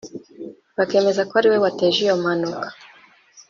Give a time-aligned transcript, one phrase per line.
[0.77, 2.67] bakemeza ko ari we wateje iyo mpanuka